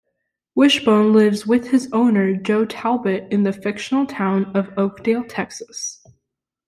Wishbone 0.55 1.13
lives 1.13 1.45
with 1.45 1.67
his 1.69 1.87
owner 1.93 2.33
Joe 2.35 2.65
Talbot 2.65 3.27
in 3.29 3.43
the 3.43 3.53
fictional 3.53 4.07
town 4.07 4.45
of 4.57 4.73
Oakdale, 4.75 5.23
Texas. 5.23 6.03